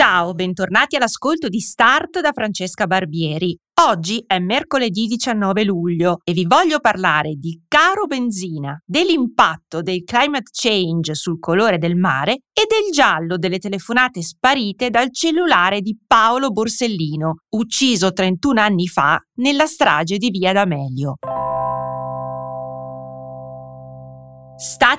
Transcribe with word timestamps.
Ciao, 0.00 0.32
bentornati 0.32 0.96
all'ascolto 0.96 1.48
di 1.48 1.60
Start 1.60 2.22
da 2.22 2.32
Francesca 2.32 2.86
Barbieri. 2.86 3.54
Oggi 3.82 4.24
è 4.26 4.38
mercoledì 4.38 5.06
19 5.06 5.62
luglio 5.62 6.20
e 6.24 6.32
vi 6.32 6.46
voglio 6.46 6.80
parlare 6.80 7.34
di 7.34 7.64
caro 7.68 8.06
benzina, 8.06 8.80
dell'impatto 8.82 9.82
del 9.82 10.02
climate 10.04 10.48
change 10.50 11.14
sul 11.14 11.38
colore 11.38 11.76
del 11.76 11.96
mare 11.96 12.32
e 12.32 12.64
del 12.66 12.90
giallo 12.90 13.36
delle 13.36 13.58
telefonate 13.58 14.22
sparite 14.22 14.88
dal 14.88 15.12
cellulare 15.12 15.82
di 15.82 15.94
Paolo 16.06 16.48
Borsellino, 16.50 17.40
ucciso 17.56 18.10
31 18.10 18.58
anni 18.58 18.88
fa 18.88 19.22
nella 19.34 19.66
strage 19.66 20.16
di 20.16 20.30
Via 20.30 20.54
D'Amelio. 20.54 21.16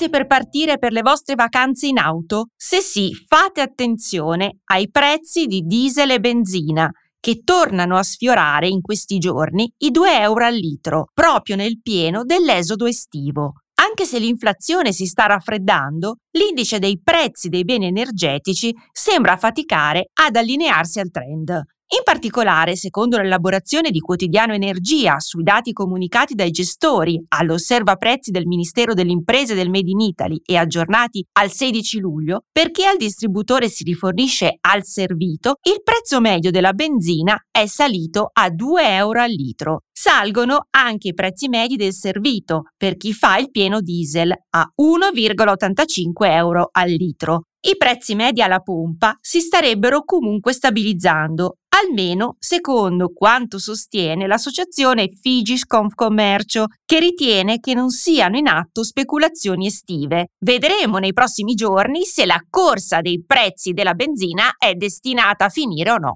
State 0.00 0.16
per 0.16 0.26
partire 0.26 0.78
per 0.78 0.92
le 0.92 1.02
vostre 1.02 1.34
vacanze 1.34 1.86
in 1.86 1.98
auto? 1.98 2.46
Se 2.56 2.80
sì, 2.80 3.10
fate 3.26 3.60
attenzione 3.60 4.60
ai 4.70 4.88
prezzi 4.88 5.44
di 5.44 5.60
diesel 5.60 6.12
e 6.12 6.20
benzina 6.20 6.90
che 7.20 7.42
tornano 7.44 7.98
a 7.98 8.02
sfiorare 8.02 8.66
in 8.66 8.80
questi 8.80 9.18
giorni 9.18 9.70
i 9.80 9.90
2 9.90 10.20
euro 10.20 10.46
al 10.46 10.54
litro, 10.54 11.10
proprio 11.12 11.54
nel 11.54 11.82
pieno 11.82 12.24
dell'esodo 12.24 12.86
estivo. 12.86 13.56
Anche 13.74 14.06
se 14.06 14.18
l'inflazione 14.18 14.92
si 14.92 15.04
sta 15.04 15.26
raffreddando, 15.26 16.16
l'indice 16.30 16.78
dei 16.78 16.98
prezzi 16.98 17.50
dei 17.50 17.64
beni 17.64 17.84
energetici 17.84 18.74
sembra 18.90 19.36
faticare 19.36 20.08
ad 20.14 20.34
allinearsi 20.34 20.98
al 20.98 21.10
trend. 21.10 21.62
In 21.92 22.02
particolare, 22.04 22.76
secondo 22.76 23.16
l'elaborazione 23.16 23.90
di 23.90 23.98
Quotidiano 23.98 24.52
Energia 24.52 25.18
sui 25.18 25.42
dati 25.42 25.72
comunicati 25.72 26.36
dai 26.36 26.52
gestori 26.52 27.20
all'osserva 27.30 27.96
prezzi 27.96 28.30
del 28.30 28.46
Ministero 28.46 28.94
delle 28.94 29.10
Imprese 29.10 29.56
del 29.56 29.70
Made 29.70 29.90
in 29.90 29.98
Italy 29.98 30.40
e 30.44 30.56
aggiornati 30.56 31.26
al 31.32 31.50
16 31.50 31.98
luglio, 31.98 32.44
perché 32.52 32.86
al 32.86 32.96
distributore 32.96 33.68
si 33.68 33.82
rifornisce 33.82 34.58
al 34.60 34.84
servito, 34.84 35.56
il 35.68 35.82
prezzo 35.82 36.20
medio 36.20 36.52
della 36.52 36.74
benzina 36.74 37.36
è 37.50 37.66
salito 37.66 38.30
a 38.34 38.50
2 38.50 38.94
euro 38.94 39.20
al 39.20 39.30
litro. 39.32 39.82
Salgono 39.90 40.68
anche 40.70 41.08
i 41.08 41.14
prezzi 41.14 41.48
medi 41.48 41.74
del 41.74 41.92
servito 41.92 42.66
per 42.76 42.96
chi 42.96 43.12
fa 43.12 43.36
il 43.36 43.50
pieno 43.50 43.80
diesel 43.80 44.32
a 44.50 44.72
1,85 44.80 46.12
euro 46.30 46.68
al 46.70 46.88
litro. 46.88 47.46
I 47.62 47.76
prezzi 47.76 48.14
medi 48.14 48.40
alla 48.40 48.60
pompa 48.60 49.18
si 49.20 49.40
starebbero 49.40 50.02
comunque 50.04 50.54
stabilizzando 50.54 51.56
almeno 51.80 52.36
secondo 52.38 53.12
quanto 53.12 53.58
sostiene 53.58 54.26
l'associazione 54.26 55.08
Figis 55.08 55.66
Confcommercio, 55.66 56.66
che 56.86 56.98
ritiene 56.98 57.60
che 57.60 57.74
non 57.74 57.90
siano 57.90 58.38
in 58.38 58.48
atto 58.48 58.82
speculazioni 58.82 59.66
estive. 59.66 60.28
Vedremo 60.42 60.96
nei 60.98 61.12
prossimi 61.12 61.52
giorni 61.52 62.04
se 62.04 62.24
la 62.24 62.40
corsa 62.48 63.02
dei 63.02 63.22
prezzi 63.26 63.72
della 63.72 63.92
benzina 63.92 64.54
è 64.56 64.72
destinata 64.72 65.44
a 65.44 65.48
finire 65.50 65.90
o 65.90 65.98
no. 65.98 66.14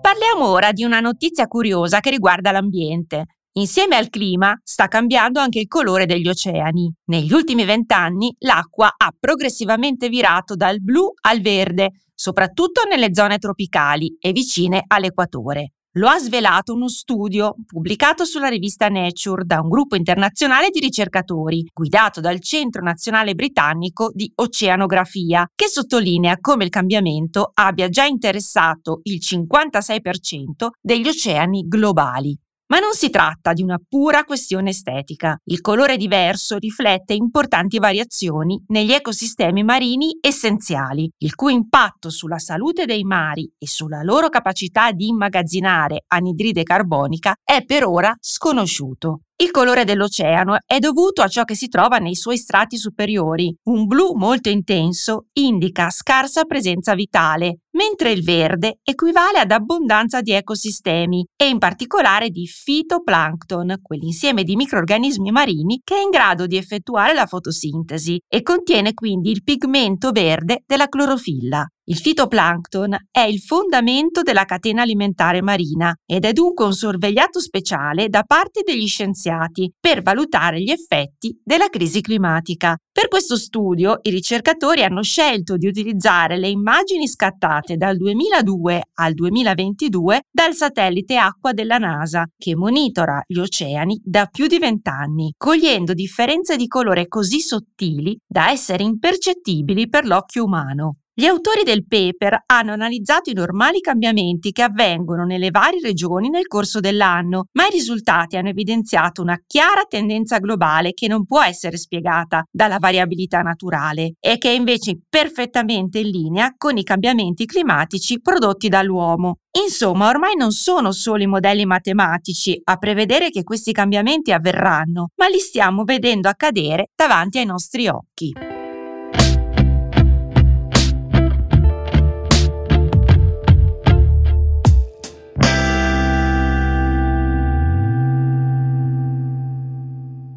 Parliamo 0.00 0.46
ora 0.46 0.72
di 0.72 0.84
una 0.84 1.00
notizia 1.00 1.46
curiosa 1.46 2.00
che 2.00 2.10
riguarda 2.10 2.52
l'ambiente. 2.52 3.26
Insieme 3.54 3.96
al 3.96 4.08
clima 4.08 4.58
sta 4.64 4.88
cambiando 4.88 5.38
anche 5.38 5.58
il 5.58 5.66
colore 5.68 6.06
degli 6.06 6.26
oceani. 6.26 6.90
Negli 7.10 7.34
ultimi 7.34 7.66
vent'anni 7.66 8.34
l'acqua 8.38 8.94
ha 8.96 9.12
progressivamente 9.18 10.08
virato 10.08 10.56
dal 10.56 10.80
blu 10.80 11.12
al 11.20 11.42
verde, 11.42 11.90
soprattutto 12.14 12.80
nelle 12.88 13.12
zone 13.12 13.36
tropicali 13.36 14.16
e 14.18 14.32
vicine 14.32 14.82
all'equatore. 14.86 15.72
Lo 15.96 16.08
ha 16.08 16.18
svelato 16.18 16.72
uno 16.72 16.88
studio 16.88 17.54
pubblicato 17.66 18.24
sulla 18.24 18.48
rivista 18.48 18.88
Nature 18.88 19.44
da 19.44 19.60
un 19.60 19.68
gruppo 19.68 19.96
internazionale 19.96 20.70
di 20.70 20.80
ricercatori, 20.80 21.66
guidato 21.74 22.22
dal 22.22 22.40
Centro 22.40 22.82
Nazionale 22.82 23.34
Britannico 23.34 24.10
di 24.14 24.32
Oceanografia, 24.36 25.46
che 25.54 25.68
sottolinea 25.68 26.38
come 26.40 26.64
il 26.64 26.70
cambiamento 26.70 27.50
abbia 27.52 27.90
già 27.90 28.06
interessato 28.06 29.00
il 29.02 29.20
56% 29.22 30.68
degli 30.80 31.06
oceani 31.06 31.66
globali. 31.68 32.34
Ma 32.72 32.78
non 32.78 32.94
si 32.94 33.10
tratta 33.10 33.52
di 33.52 33.62
una 33.62 33.78
pura 33.86 34.24
questione 34.24 34.70
estetica. 34.70 35.38
Il 35.44 35.60
colore 35.60 35.98
diverso 35.98 36.56
riflette 36.56 37.12
importanti 37.12 37.78
variazioni 37.78 38.64
negli 38.68 38.92
ecosistemi 38.92 39.62
marini 39.62 40.16
essenziali, 40.22 41.06
il 41.18 41.34
cui 41.34 41.52
impatto 41.52 42.08
sulla 42.08 42.38
salute 42.38 42.86
dei 42.86 43.04
mari 43.04 43.44
e 43.58 43.68
sulla 43.68 44.00
loro 44.00 44.30
capacità 44.30 44.90
di 44.90 45.08
immagazzinare 45.08 46.04
anidride 46.06 46.62
carbonica 46.62 47.34
è 47.44 47.62
per 47.62 47.84
ora 47.84 48.16
sconosciuto. 48.18 49.20
Il 49.42 49.50
colore 49.50 49.84
dell'oceano 49.84 50.58
è 50.64 50.78
dovuto 50.78 51.20
a 51.20 51.26
ciò 51.26 51.42
che 51.42 51.56
si 51.56 51.66
trova 51.66 51.98
nei 51.98 52.14
suoi 52.14 52.36
strati 52.38 52.76
superiori. 52.76 53.52
Un 53.64 53.86
blu 53.86 54.14
molto 54.14 54.48
intenso 54.48 55.26
indica 55.32 55.90
scarsa 55.90 56.44
presenza 56.44 56.94
vitale, 56.94 57.62
mentre 57.72 58.10
il 58.10 58.22
verde 58.22 58.78
equivale 58.82 59.38
ad 59.38 59.50
abbondanza 59.50 60.20
di 60.20 60.32
ecosistemi 60.32 61.26
e 61.36 61.48
in 61.48 61.58
particolare 61.58 62.30
di 62.30 62.46
fitoplancton, 62.46 63.76
quell'insieme 63.82 64.42
di 64.42 64.56
microrganismi 64.56 65.30
marini 65.30 65.80
che 65.84 65.96
è 65.96 66.02
in 66.02 66.10
grado 66.10 66.46
di 66.46 66.56
effettuare 66.56 67.14
la 67.14 67.26
fotosintesi 67.26 68.20
e 68.28 68.42
contiene 68.42 68.94
quindi 68.94 69.30
il 69.30 69.42
pigmento 69.42 70.10
verde 70.10 70.62
della 70.66 70.88
clorofilla. 70.88 71.66
Il 71.86 71.96
fitoplancton 71.96 72.96
è 73.10 73.22
il 73.22 73.40
fondamento 73.40 74.22
della 74.22 74.44
catena 74.44 74.82
alimentare 74.82 75.42
marina 75.42 75.92
ed 76.06 76.24
è 76.24 76.32
dunque 76.32 76.64
un 76.64 76.72
sorvegliato 76.72 77.40
speciale 77.40 78.08
da 78.08 78.22
parte 78.22 78.62
degli 78.64 78.86
scienziati 78.86 79.72
per 79.80 80.00
valutare 80.00 80.62
gli 80.62 80.70
effetti 80.70 81.36
della 81.42 81.68
crisi 81.68 82.00
climatica. 82.00 82.76
Per 82.92 83.08
questo 83.08 83.36
studio 83.36 83.98
i 84.02 84.10
ricercatori 84.10 84.84
hanno 84.84 85.02
scelto 85.02 85.56
di 85.56 85.66
utilizzare 85.66 86.38
le 86.38 86.48
immagini 86.48 87.08
scattate 87.08 87.61
dal 87.76 87.96
2002 87.96 88.82
al 88.94 89.14
2022 89.14 90.22
dal 90.30 90.54
satellite 90.54 91.16
acqua 91.16 91.52
della 91.52 91.78
NASA, 91.78 92.26
che 92.36 92.56
monitora 92.56 93.22
gli 93.26 93.38
oceani 93.38 94.00
da 94.04 94.26
più 94.26 94.46
di 94.46 94.58
vent'anni, 94.58 95.34
cogliendo 95.36 95.94
differenze 95.94 96.56
di 96.56 96.66
colore 96.66 97.08
così 97.08 97.40
sottili 97.40 98.18
da 98.26 98.50
essere 98.50 98.82
impercettibili 98.82 99.88
per 99.88 100.04
l'occhio 100.04 100.44
umano. 100.44 100.96
Gli 101.14 101.26
autori 101.26 101.62
del 101.62 101.86
paper 101.86 102.44
hanno 102.46 102.72
analizzato 102.72 103.28
i 103.28 103.34
normali 103.34 103.80
cambiamenti 103.80 104.50
che 104.50 104.62
avvengono 104.62 105.24
nelle 105.24 105.50
varie 105.50 105.78
regioni 105.82 106.30
nel 106.30 106.46
corso 106.46 106.80
dell'anno, 106.80 107.48
ma 107.52 107.66
i 107.66 107.70
risultati 107.70 108.38
hanno 108.38 108.48
evidenziato 108.48 109.20
una 109.20 109.38
chiara 109.46 109.82
tendenza 109.86 110.38
globale 110.38 110.92
che 110.94 111.08
non 111.08 111.26
può 111.26 111.42
essere 111.42 111.76
spiegata 111.76 112.44
dalla 112.50 112.78
variabilità 112.78 113.42
naturale 113.42 114.14
e 114.20 114.38
che 114.38 114.52
è 114.52 114.54
invece 114.54 115.00
perfettamente 115.06 115.98
in 115.98 116.08
linea 116.08 116.54
con 116.56 116.78
i 116.78 116.82
cambiamenti 116.82 117.44
climatici 117.44 118.18
prodotti 118.22 118.70
dall'uomo. 118.70 119.40
Insomma, 119.62 120.08
ormai 120.08 120.34
non 120.34 120.52
sono 120.52 120.92
solo 120.92 121.22
i 121.22 121.26
modelli 121.26 121.66
matematici 121.66 122.58
a 122.64 122.78
prevedere 122.78 123.28
che 123.28 123.42
questi 123.42 123.72
cambiamenti 123.72 124.32
avverranno, 124.32 125.10
ma 125.16 125.26
li 125.26 125.40
stiamo 125.40 125.84
vedendo 125.84 126.30
accadere 126.30 126.86
davanti 126.96 127.36
ai 127.36 127.44
nostri 127.44 127.86
occhi. 127.86 128.51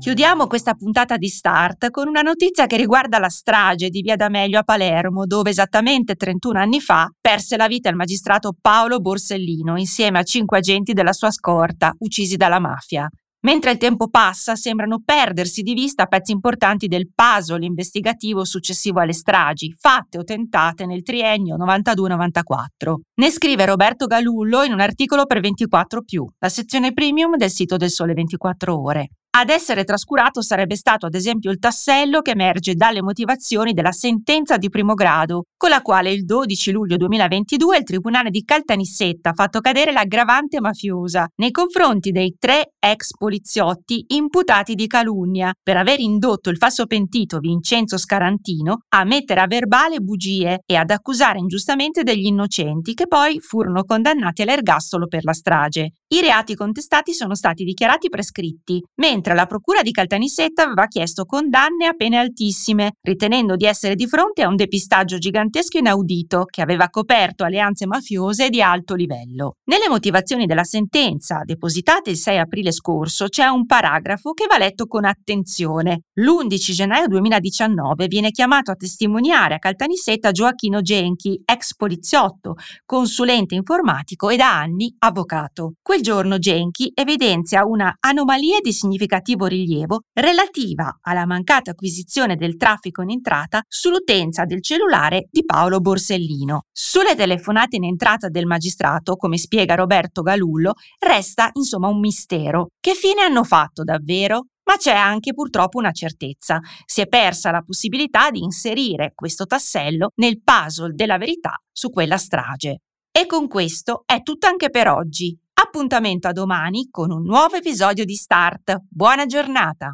Chiudiamo 0.06 0.46
questa 0.46 0.76
puntata 0.76 1.18
di 1.18 1.28
Start 1.28 1.90
con 1.90 2.08
una 2.08 2.22
notizia 2.22 2.68
che 2.68 2.78
riguarda 2.78 3.18
la 3.18 3.28
strage 3.28 3.90
di 3.90 4.02
Via 4.02 4.16
D'Amelio 4.16 4.60
a 4.60 4.64
Palermo, 4.64 5.26
dove 5.26 5.50
esattamente 5.50 6.14
31 6.14 6.60
anni 6.60 6.80
fa 6.80 7.10
perse 7.20 7.58
la 7.58 7.66
vita 7.66 7.90
il 7.90 7.96
magistrato 7.96 8.56
Paolo 8.62 9.00
Borsellino 9.00 9.80
insieme 9.80 10.20
a 10.20 10.24
cinque 10.24 10.60
agenti 10.60 10.94
della 10.94 11.12
sua 11.12 11.32
scorta, 11.32 11.92
uccisi 11.98 12.36
dalla 12.36 12.60
mafia. 12.60 13.10
Mentre 13.46 13.72
il 13.72 13.78
tempo 13.80 14.08
passa, 14.08 14.56
sembrano 14.56 15.02
perdersi 15.04 15.64
di 15.64 15.74
vista 15.74 16.06
pezzi 16.06 16.32
importanti 16.32 16.86
del 16.86 17.10
puzzle 17.12 17.66
investigativo 17.66 18.46
successivo 18.46 19.00
alle 19.00 19.14
stragi, 19.14 19.74
fatte 19.76 20.20
o 20.20 20.24
tentate 20.24 20.86
nel 20.86 21.02
triennio 21.02 21.58
92-94. 21.58 22.96
Ne 23.22 23.32
scrive 23.32 23.66
Roberto 23.66 24.06
Galullo 24.06 24.62
in 24.62 24.74
un 24.74 24.82
articolo 24.82 25.26
per 25.26 25.40
24 25.40 26.04
la 26.38 26.50
sezione 26.50 26.94
premium 26.94 27.38
del 27.38 27.50
sito 27.50 27.76
del 27.76 27.90
Sole 27.90 28.14
24 28.14 28.80
Ore. 28.80 29.10
Ad 29.38 29.50
essere 29.50 29.84
trascurato 29.84 30.42
sarebbe 30.42 30.78
stato 30.78 31.08
ad 31.08 31.14
esempio 31.14 31.52
il 31.52 31.60
tassello 31.60 32.22
che 32.22 32.32
emerge 32.32 32.74
dalle 32.74 33.02
motivazioni 33.02 33.74
della 33.74 33.92
sentenza 33.92 34.56
di 34.56 34.70
primo 34.70 34.94
grado, 34.94 35.48
con 35.58 35.72
la 35.72 35.82
quale 35.82 36.10
il 36.14 36.24
12 36.24 36.72
luglio 36.72 36.96
2022 36.96 37.80
il 37.80 37.84
Tribunale 37.84 38.30
di 38.30 38.46
Caltanissetta 38.46 39.32
ha 39.32 39.34
fatto 39.34 39.60
cadere 39.60 39.92
l'aggravante 39.92 40.62
mafiosa 40.62 41.28
nei 41.36 41.52
confronti 41.52 42.12
dei 42.12 42.38
tre 42.40 42.76
ex 42.80 43.10
poliziotti 43.18 44.06
imputati 44.14 44.74
di 44.74 44.88
calunnia 44.88 45.52
per 45.62 45.76
aver 45.76 46.00
indotto 46.00 46.50
il 46.50 46.56
falso 46.56 46.86
pentito 46.86 47.40
Vincenzo 47.40 47.98
Scarantino 47.98 48.84
a 48.88 49.04
mettere 49.04 49.42
a 49.42 49.48
verbale 49.48 50.00
bugie 50.00 50.62
e 50.66 50.76
ad 50.78 50.92
accusare 50.92 51.40
ingiustamente 51.40 52.04
degli 52.04 52.28
innocenti 52.28 52.94
che 52.94 53.08
poi 53.08 53.42
furono 53.42 53.84
condannati 53.84 54.44
all'ergastolo 54.44 55.08
per 55.08 55.26
la 55.26 55.34
strage. 55.34 55.90
I 56.08 56.22
reati 56.22 56.54
contestati 56.54 57.14
sono 57.14 57.34
stati 57.34 57.64
dichiarati 57.64 58.10
prescritti, 58.10 58.80
mentre 59.02 59.34
la 59.34 59.48
Procura 59.48 59.82
di 59.82 59.90
Caltanissetta 59.90 60.62
aveva 60.62 60.86
chiesto 60.86 61.26
condanne 61.26 61.88
a 61.88 61.94
pene 61.94 62.18
altissime, 62.18 62.92
ritenendo 63.02 63.56
di 63.56 63.66
essere 63.66 63.96
di 63.96 64.06
fronte 64.06 64.44
a 64.44 64.48
un 64.48 64.56
depistaggio 64.56 65.18
gigantesco 65.18 65.80
inaudito 65.80 66.46
che 66.46 66.62
aveva 66.62 66.90
coperto 66.90 67.44
alleanze 67.44 67.88
mafiose 67.88 68.50
di 68.50 68.62
alto 68.62 68.94
livello. 68.94 69.56
Nelle 69.64 69.90
motivazioni 69.90 70.46
della 70.46 70.64
sentenza, 70.64 71.42
depositate 71.44 72.12
il 72.12 72.18
6 72.18 72.38
aprile 72.38 72.72
scorso, 72.72 73.28
c'è 73.28 73.48
un 73.48 73.66
paragrafo 73.66 74.34
che 74.34 74.46
va 74.48 74.60
letto 74.60 74.86
con 74.86 75.06
attenzione. 75.06 76.02
L'11 76.20 76.72
gennaio 76.72 77.08
2019 77.08 78.06
viene 78.06 78.30
chiamato 78.30 78.70
a 78.70 78.76
testimoniare 78.76 79.56
a 79.56 79.60
Caltanissetta 79.60 80.30
Gioacchino 80.30 80.82
Genchi, 80.82 81.42
ex 81.44 81.76
poliziotto, 81.76 82.58
consulente 82.86 83.56
informatico 83.56 84.30
e 84.30 84.36
da 84.36 84.56
anni 84.56 84.94
avvocato 85.00 85.74
quel 85.96 86.08
giorno 86.08 86.40
Genchi 86.40 86.92
evidenzia 86.94 87.64
una 87.64 87.96
anomalia 88.02 88.60
di 88.60 88.74
significativo 88.74 89.46
rilievo 89.46 90.02
relativa 90.12 90.98
alla 91.00 91.26
mancata 91.26 91.72
acquisizione 91.72 92.36
del 92.36 92.58
traffico 92.58 93.02
in 93.02 93.12
entrata 93.12 93.62
sull'utenza 93.66 94.44
del 94.44 94.62
cellulare 94.62 95.30
di 95.32 95.46
Paolo 95.46 95.80
Borsellino. 95.80 96.64
Sulle 96.70 97.16
telefonate 97.16 97.78
in 97.78 97.86
entrata 97.86 98.28
del 98.28 98.46
magistrato, 98.46 99.16
come 99.16 99.38
spiega 99.38 99.76
Roberto 99.76 100.22
Galullo, 100.22 100.74
resta 101.00 101.50
insomma 101.54 101.88
un 101.88 102.02
mistero. 102.02 102.72
Che 102.78 102.94
fine 102.94 103.22
hanno 103.22 103.46
fatto 103.46 103.86
davvero? 103.86 104.48
Ma 104.66 104.76
c'è 104.76 104.94
anche 104.94 105.34
purtroppo 105.34 105.78
una 105.78 105.92
certezza. 105.92 106.60
Si 106.84 107.00
è 107.00 107.08
persa 107.08 107.52
la 107.52 107.62
possibilità 107.62 108.32
di 108.32 108.44
inserire 108.44 109.14
questo 109.16 109.46
tassello 109.46 110.10
nel 110.16 110.42
puzzle 110.44 110.94
della 110.94 111.18
verità 111.18 111.58
su 111.72 111.90
quella 111.90 112.18
strage. 112.18 112.82
E 113.18 113.26
con 113.28 113.48
questo 113.48 114.04
è 114.06 114.22
tutto 114.24 114.48
anche 114.48 114.70
per 114.70 114.90
oggi. 114.90 115.40
Appuntamento 115.76 116.30
a 116.30 116.32
domani 116.32 116.88
con 116.90 117.12
un 117.12 117.24
nuovo 117.24 117.58
episodio 117.58 118.06
di 118.06 118.16
Start. 118.16 118.84
Buona 118.88 119.26
giornata! 119.26 119.92